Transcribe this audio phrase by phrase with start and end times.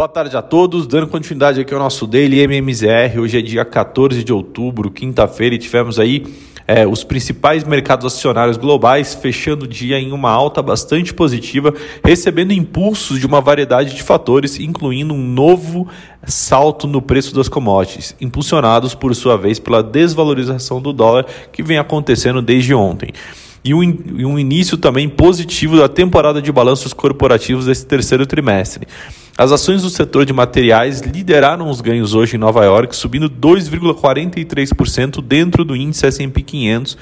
[0.00, 3.20] Boa tarde a todos, dando continuidade aqui ao nosso Daily MMZR.
[3.20, 6.24] Hoje é dia 14 de outubro, quinta-feira, e tivemos aí
[6.66, 12.54] é, os principais mercados acionários globais fechando o dia em uma alta bastante positiva, recebendo
[12.54, 15.86] impulsos de uma variedade de fatores, incluindo um novo
[16.24, 21.76] salto no preço das commodities, impulsionados por sua vez pela desvalorização do dólar que vem
[21.76, 23.10] acontecendo desde ontem
[23.62, 28.86] e um, e um início também positivo da temporada de balanços corporativos desse terceiro trimestre.
[29.40, 35.22] As ações do setor de materiais lideraram os ganhos hoje em Nova York, subindo 2,43%
[35.22, 36.98] dentro do índice S&P 500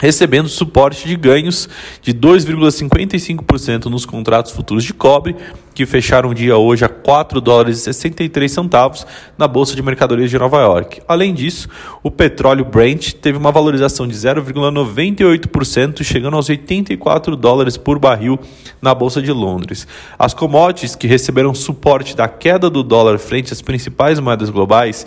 [0.00, 1.68] recebendo suporte de ganhos
[2.00, 5.36] de 2,55% nos contratos futuros de cobre,
[5.74, 10.30] que fecharam o dia hoje a 4 dólares e 63 centavos na bolsa de mercadorias
[10.30, 11.02] de Nova York.
[11.06, 11.68] Além disso,
[12.02, 18.38] o petróleo Brent teve uma valorização de 0,98%, chegando aos 84 dólares por barril
[18.80, 19.86] na bolsa de Londres.
[20.18, 25.06] As commodities que receberam suporte da queda do dólar frente às principais moedas globais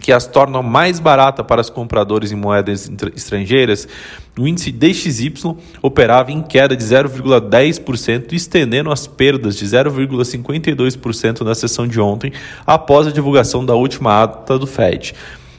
[0.00, 3.88] que as tornam mais barata para os compradores em moedas estrangeiras,
[4.38, 11.86] o índice DXY operava em queda de 0,10%, estendendo as perdas de 0,52% na sessão
[11.86, 12.32] de ontem,
[12.66, 15.14] após a divulgação da última ata do Fed.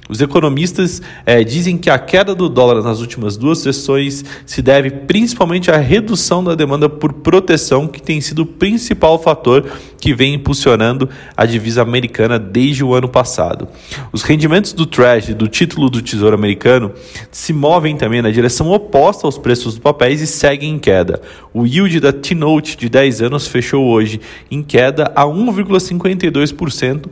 [0.09, 4.89] Os economistas é, dizem que a queda do dólar nas últimas duas sessões se deve
[4.89, 9.71] principalmente à redução da demanda por proteção, que tem sido o principal fator
[10.01, 13.67] que vem impulsionando a divisa americana desde o ano passado.
[14.11, 16.91] Os rendimentos do Treasury, do título do Tesouro Americano,
[17.29, 21.21] se movem também na direção oposta aos preços dos papéis e seguem em queda.
[21.53, 27.05] O yield da T-Note de 10 anos fechou hoje em queda a 1,52%,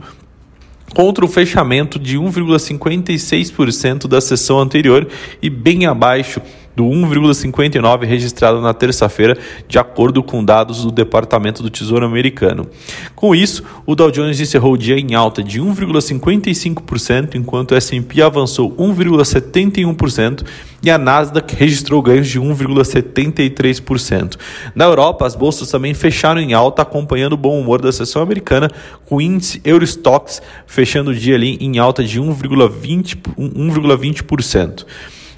[0.94, 5.06] contra o fechamento de 1,56% da sessão anterior
[5.42, 6.40] e bem abaixo
[6.78, 12.68] do 1,59 registrado na terça-feira, de acordo com dados do Departamento do Tesouro Americano.
[13.16, 18.22] Com isso, o Dow Jones encerrou o dia em alta de 1,55%, enquanto o S&P
[18.22, 20.46] avançou 1,71%
[20.80, 24.36] e a Nasdaq registrou ganhos de 1,73%.
[24.72, 28.70] Na Europa, as bolsas também fecharam em alta, acompanhando o bom humor da sessão americana,
[29.04, 33.18] com o índice Eurostox fechando o dia ali em alta de 1,20%.
[33.36, 34.86] 1,20%.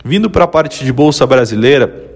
[0.04, 2.10] Vindo para a parte de bolsa brasileira,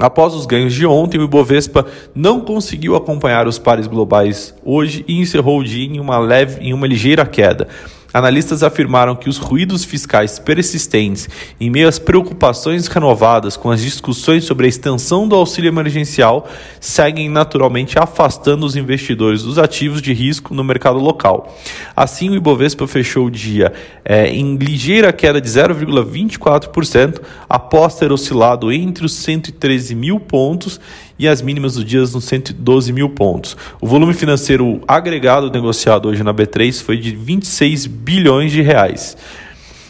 [0.00, 5.20] Após os ganhos de ontem, o Ibovespa não conseguiu acompanhar os pares globais hoje e
[5.20, 7.68] encerrou o dia em uma, leve, em uma ligeira queda.
[8.12, 11.28] Analistas afirmaram que os ruídos fiscais persistentes,
[11.60, 16.48] em meio às preocupações renovadas com as discussões sobre a extensão do auxílio emergencial,
[16.80, 21.56] seguem naturalmente afastando os investidores dos ativos de risco no mercado local.
[21.94, 23.72] Assim, o Ibovespa fechou o dia
[24.04, 30.80] é, em ligeira queda de 0,24%, após ter oscilado entre os 113 mil pontos
[31.20, 33.54] e as mínimas do dia nos 112 mil pontos.
[33.78, 39.18] O volume financeiro agregado negociado hoje na B3 foi de 26 bilhões de reais.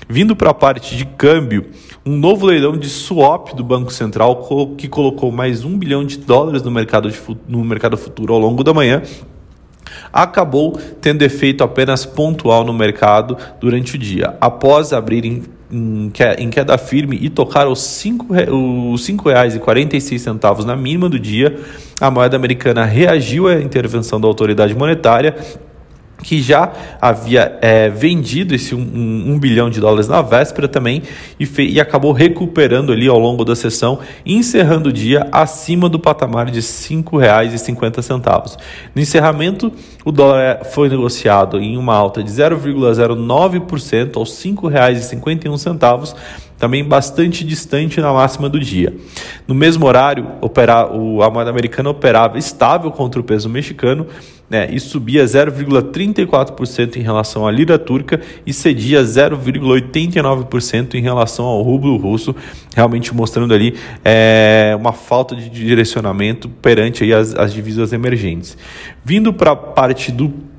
[0.09, 1.67] Vindo para a parte de câmbio,
[2.05, 4.45] um novo leilão de swap do Banco Central
[4.77, 7.17] que colocou mais um bilhão de dólares no mercado, de,
[7.47, 9.01] no mercado futuro ao longo da manhã
[10.13, 15.25] acabou tendo efeito apenas pontual no mercado durante o dia, após abrir
[15.73, 21.59] em, em queda firme e tocar os R$ 5,46 na mínima do dia,
[22.01, 25.37] a moeda americana reagiu à intervenção da autoridade monetária
[26.23, 31.03] que já havia é, vendido esse 1 um, um, bilhão de dólares na véspera também
[31.39, 36.47] e, e, acabou recuperando ali ao longo da sessão, encerrando o dia acima do patamar
[36.47, 38.57] de R$ 5,50.
[38.95, 39.73] No encerramento,
[40.05, 46.15] o dólar é, foi negociado em uma alta de 0,09% aos R$ 5,51
[46.61, 48.95] também bastante distante na máxima do dia.
[49.49, 50.27] No mesmo horário,
[50.93, 54.07] o, a moeda americana operava estável contra o peso mexicano
[54.49, 61.63] né, e subia 0,34% em relação à lira turca e cedia 0,89% em relação ao
[61.63, 62.37] rublo russo,
[62.77, 68.59] realmente mostrando ali é, uma falta de direcionamento perante aí as, as divisas emergentes.
[69.03, 70.50] Vindo para a parte do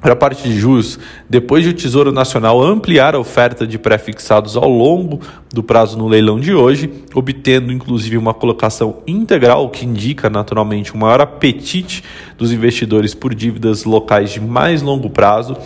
[0.00, 0.98] para a parte de juros,
[1.28, 5.20] depois de o Tesouro Nacional ampliar a oferta de pré-fixados ao longo
[5.52, 11.00] do prazo no leilão de hoje, obtendo inclusive uma colocação integral, que indica naturalmente um
[11.00, 12.02] maior apetite
[12.38, 15.56] dos investidores por dívidas locais de mais longo prazo,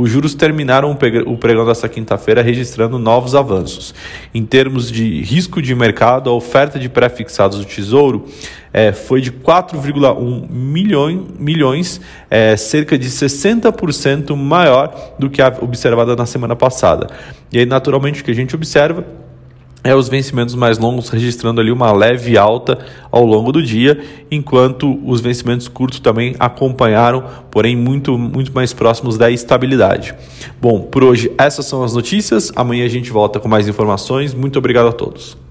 [0.00, 3.94] os juros terminaram o pregão desta quinta-feira registrando novos avanços.
[4.34, 8.24] Em termos de risco de mercado, a oferta de pré-fixados do Tesouro
[8.72, 12.00] é, foi de 4,1 milhões, milhões
[12.30, 17.08] é, cerca de 60% maior do que a observada na semana passada.
[17.52, 19.04] E aí, naturalmente, o que a gente observa
[19.82, 22.78] é os vencimentos mais longos registrando ali uma leve alta
[23.10, 24.00] ao longo do dia,
[24.30, 30.14] enquanto os vencimentos curtos também acompanharam, porém muito, muito mais próximos da estabilidade.
[30.60, 32.52] Bom, por hoje essas são as notícias.
[32.54, 34.34] Amanhã a gente volta com mais informações.
[34.34, 35.49] Muito obrigado a todos.